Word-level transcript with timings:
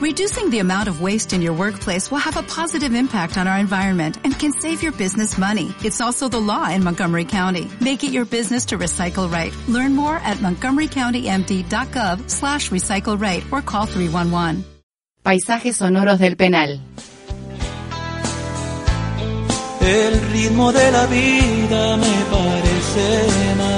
Reducing 0.00 0.48
the 0.48 0.60
amount 0.60 0.88
of 0.88 1.02
waste 1.02 1.34
in 1.34 1.42
your 1.42 1.52
workplace 1.52 2.10
will 2.10 2.24
have 2.24 2.38
a 2.38 2.42
positive 2.42 2.94
impact 2.94 3.36
on 3.36 3.46
our 3.46 3.58
environment 3.58 4.16
and 4.24 4.32
can 4.32 4.50
save 4.50 4.82
your 4.82 4.92
business 4.92 5.36
money. 5.36 5.74
It's 5.84 6.00
also 6.00 6.26
the 6.26 6.40
law 6.40 6.70
in 6.70 6.82
Montgomery 6.82 7.26
County. 7.26 7.70
Make 7.82 8.02
it 8.02 8.10
your 8.10 8.24
business 8.24 8.64
to 8.72 8.78
recycle 8.78 9.30
right. 9.30 9.54
Learn 9.68 9.94
more 9.94 10.16
at 10.16 10.38
montgomerycountymd.gov 10.38 12.30
slash 12.30 12.70
recycle 12.70 13.20
right 13.20 13.44
or 13.52 13.60
call 13.60 13.84
311. 13.84 14.64
Paisajes 15.22 15.76
sonoros 15.76 16.18
del 16.18 16.36
penal. 16.36 16.80
El 19.82 20.20
ritmo 20.32 20.72
de 20.72 20.92
la 20.92 21.06
vida 21.08 21.96
me 21.98 22.24
parece 22.30 23.69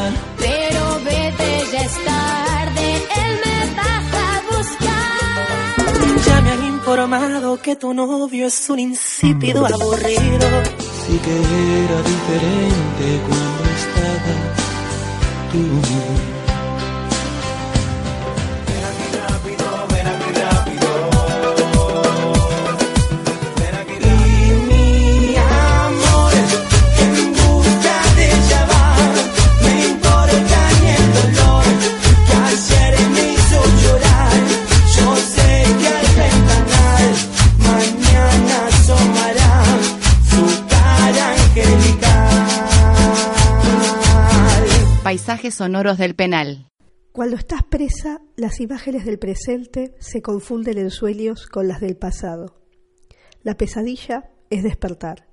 que 7.73 7.77
tu 7.77 7.95
novio 7.95 8.47
es 8.47 8.69
un 8.69 8.81
insípido 8.81 9.65
aburrido. 9.65 10.47
Sí 11.07 11.19
que 11.25 11.37
era 11.85 11.99
diferente 12.13 13.07
cuando 13.27 13.63
estabas 13.81 14.61
tú. 15.53 16.32
Sonoros 45.51 45.99
del 45.99 46.15
penal. 46.15 46.71
Cuando 47.13 47.37
estás 47.37 47.63
presa, 47.65 48.23
las 48.37 48.61
imágenes 48.61 49.05
del 49.05 49.19
presente 49.19 49.95
se 49.99 50.23
confunden 50.23 50.79
en 50.79 50.91
sueños 50.91 51.47
con 51.47 51.69
las 51.69 51.81
del 51.81 51.97
pasado. 51.97 52.63
La 53.43 53.57
pesadilla 53.57 54.31
es 54.51 54.63
despertar. 54.63 55.27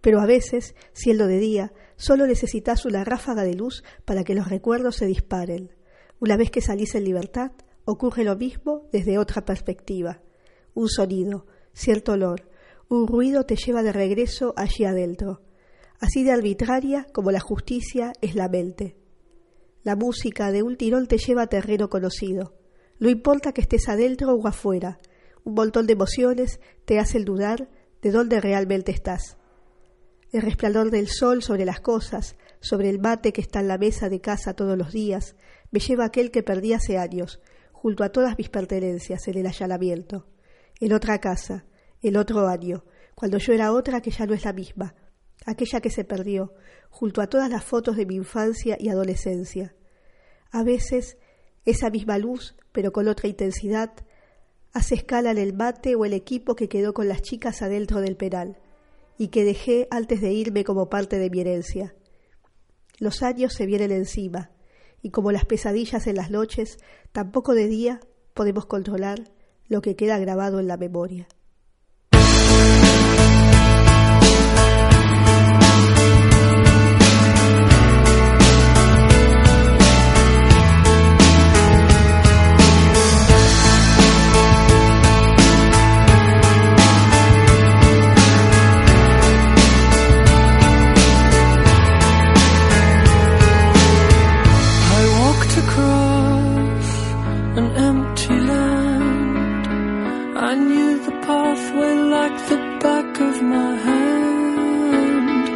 Pero 0.00 0.20
a 0.20 0.26
veces, 0.26 0.74
siendo 0.92 1.26
de 1.26 1.38
día, 1.38 1.72
solo 1.96 2.26
necesitas 2.26 2.84
una 2.84 3.04
ráfaga 3.04 3.42
de 3.42 3.54
luz 3.54 3.84
para 4.04 4.24
que 4.24 4.34
los 4.34 4.48
recuerdos 4.48 4.96
se 4.96 5.06
disparen. 5.06 5.70
Una 6.20 6.36
vez 6.36 6.50
que 6.50 6.60
salís 6.60 6.94
en 6.94 7.04
libertad, 7.04 7.52
ocurre 7.84 8.24
lo 8.24 8.36
mismo 8.36 8.88
desde 8.92 9.18
otra 9.18 9.44
perspectiva. 9.44 10.22
Un 10.74 10.88
sonido, 10.88 11.46
cierto 11.72 12.12
olor, 12.12 12.50
un 12.88 13.06
ruido 13.06 13.44
te 13.44 13.56
lleva 13.56 13.82
de 13.82 13.92
regreso 13.92 14.54
allí 14.56 14.84
adentro. 14.84 15.42
Así 16.00 16.24
de 16.24 16.32
arbitraria 16.32 17.06
como 17.12 17.30
la 17.30 17.40
justicia 17.40 18.12
es 18.20 18.34
la 18.34 18.48
mente. 18.48 18.96
La 19.84 19.96
música 19.96 20.50
de 20.50 20.62
un 20.62 20.78
tirón 20.78 21.06
te 21.06 21.18
lleva 21.18 21.42
a 21.42 21.46
terreno 21.46 21.90
conocido. 21.90 22.54
No 22.98 23.10
importa 23.10 23.52
que 23.52 23.60
estés 23.60 23.86
adentro 23.90 24.34
o 24.34 24.48
afuera, 24.48 24.98
un 25.44 25.52
montón 25.52 25.86
de 25.86 25.92
emociones 25.92 26.58
te 26.86 26.98
hacen 26.98 27.26
dudar 27.26 27.68
de 28.00 28.10
dónde 28.10 28.40
realmente 28.40 28.92
estás. 28.92 29.36
El 30.32 30.40
resplandor 30.40 30.90
del 30.90 31.08
sol 31.08 31.42
sobre 31.42 31.66
las 31.66 31.80
cosas, 31.80 32.36
sobre 32.60 32.88
el 32.88 32.98
mate 32.98 33.34
que 33.34 33.42
está 33.42 33.60
en 33.60 33.68
la 33.68 33.76
mesa 33.76 34.08
de 34.08 34.22
casa 34.22 34.54
todos 34.54 34.78
los 34.78 34.90
días, 34.90 35.36
me 35.70 35.80
lleva 35.80 36.04
a 36.04 36.06
aquel 36.06 36.30
que 36.30 36.42
perdí 36.42 36.72
hace 36.72 36.96
años, 36.96 37.42
junto 37.72 38.04
a 38.04 38.08
todas 38.08 38.38
mis 38.38 38.48
pertenencias 38.48 39.28
en 39.28 39.36
el 39.36 39.46
allanamiento. 39.46 40.26
En 40.80 40.94
otra 40.94 41.20
casa, 41.20 41.66
el 42.00 42.16
otro 42.16 42.48
año, 42.48 42.86
cuando 43.14 43.36
yo 43.36 43.52
era 43.52 43.70
otra 43.70 44.00
que 44.00 44.10
ya 44.10 44.24
no 44.24 44.32
es 44.32 44.46
la 44.46 44.54
misma, 44.54 44.94
aquella 45.44 45.80
que 45.80 45.90
se 45.90 46.04
perdió, 46.04 46.52
junto 46.90 47.20
a 47.20 47.26
todas 47.26 47.50
las 47.50 47.64
fotos 47.64 47.96
de 47.96 48.06
mi 48.06 48.14
infancia 48.14 48.76
y 48.78 48.88
adolescencia. 48.88 49.74
A 50.50 50.62
veces, 50.62 51.18
esa 51.64 51.90
misma 51.90 52.18
luz, 52.18 52.54
pero 52.72 52.92
con 52.92 53.08
otra 53.08 53.28
intensidad, 53.28 53.92
hace 54.72 54.94
escala 54.96 55.30
en 55.30 55.38
el 55.38 55.54
mate 55.54 55.94
o 55.94 56.04
el 56.04 56.12
equipo 56.12 56.56
que 56.56 56.68
quedó 56.68 56.94
con 56.94 57.08
las 57.08 57.22
chicas 57.22 57.62
adentro 57.62 58.00
del 58.00 58.16
penal, 58.16 58.58
y 59.16 59.28
que 59.28 59.44
dejé 59.44 59.86
antes 59.90 60.20
de 60.20 60.32
irme 60.32 60.64
como 60.64 60.88
parte 60.88 61.18
de 61.18 61.30
mi 61.30 61.40
herencia. 61.40 61.94
Los 62.98 63.22
años 63.22 63.52
se 63.54 63.66
vienen 63.66 63.92
encima, 63.92 64.50
y 65.02 65.10
como 65.10 65.32
las 65.32 65.44
pesadillas 65.44 66.06
en 66.06 66.16
las 66.16 66.30
noches, 66.30 66.78
tampoco 67.12 67.54
de 67.54 67.66
día 67.66 68.00
podemos 68.34 68.66
controlar 68.66 69.30
lo 69.68 69.82
que 69.82 69.96
queda 69.96 70.18
grabado 70.18 70.60
en 70.60 70.66
la 70.66 70.76
memoria. 70.76 71.28
The 101.06 101.12
pathway 101.26 101.94
like 102.16 102.38
the 102.48 102.58
back 102.84 103.20
of 103.20 103.42
my 103.42 103.72
hand. 103.88 105.48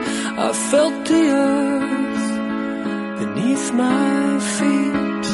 I 0.47 0.53
felt 0.71 1.05
the 1.11 1.23
earth 1.47 2.29
beneath 3.21 3.67
my 3.73 4.39
feet. 4.55 5.27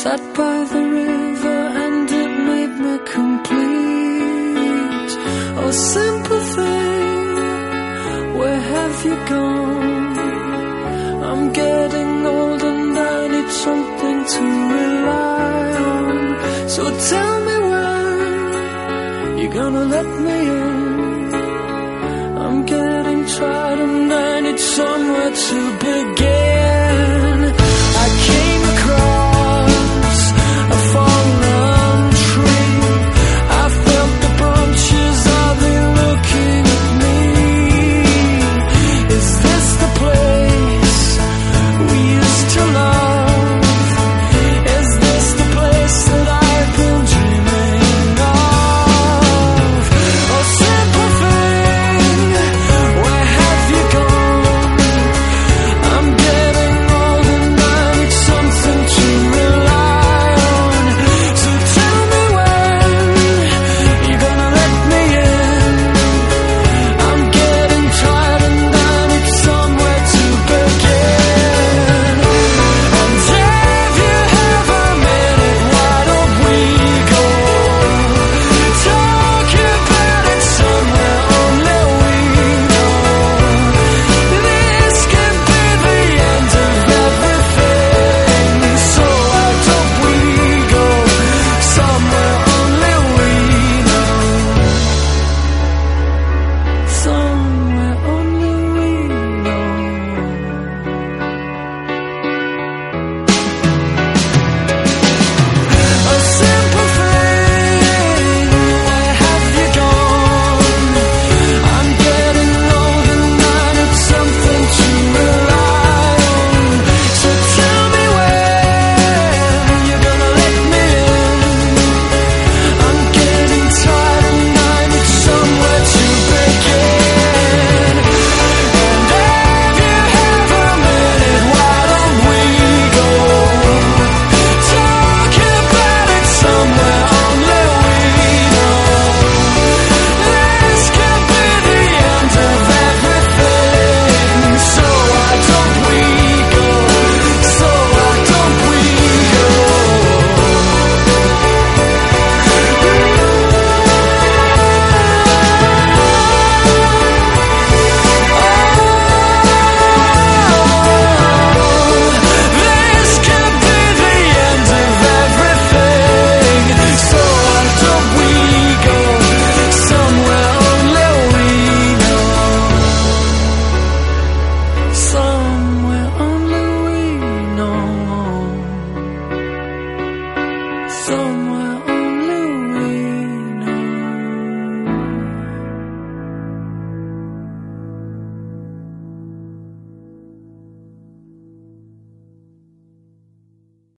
Sat 0.00 0.22
by 0.38 0.56
the 0.72 0.82
river 1.00 1.60
and 1.84 2.10
it 2.22 2.32
made 2.50 2.74
me 2.84 2.94
complete. 3.16 3.42
Oh, 5.60 5.70
simple 5.70 6.42
thing, 6.56 7.28
where 8.38 8.62
have 8.74 8.96
you 9.06 9.16
gone? 9.34 10.18
I'm 11.28 11.44
getting 11.52 12.26
old 12.26 12.62
and 12.62 12.98
I 12.98 13.28
need 13.34 13.50
something 13.66 14.18
to 14.34 14.42
rely 14.76 15.66
on. 15.94 16.16
So 16.68 16.82
tell 17.10 17.31
gonna 19.62 19.84
let 19.84 20.06
me 20.26 20.38
in. 20.60 21.34
I'm 22.42 22.64
getting 22.64 23.24
tired 23.26 23.78
and 23.78 24.12
I 24.12 24.40
need 24.40 24.58
somewhere 24.58 25.32
to 25.46 25.58
begin. 25.78 26.31